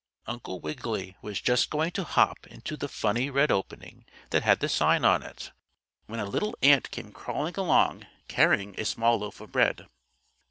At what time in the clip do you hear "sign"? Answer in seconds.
4.67-5.05